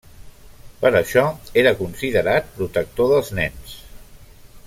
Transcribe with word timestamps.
Per 0.83 0.91
això 0.99 1.25
era 1.63 1.75
considerat 1.83 2.49
protector 2.57 3.13
dels 3.13 3.31
nens. 3.43 3.79